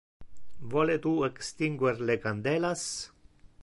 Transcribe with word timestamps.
Vole 0.71 0.95
tu 1.03 1.13
extinguer 1.29 1.95
le 2.11 2.19
candelas? 2.27 2.87